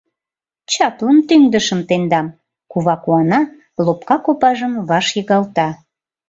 —Чаплын 0.71 1.17
тӱҥдышым 1.27 1.81
тендам,— 1.89 2.27
кува 2.71 2.95
куана, 3.03 3.41
лопка 3.85 4.17
копажым 4.25 4.73
ваш 4.89 5.05
йыгалта. 5.15 5.67